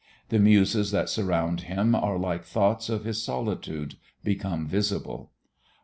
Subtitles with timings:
[0.29, 5.29] The muses that surround him are like thoughts of his solitude become visible.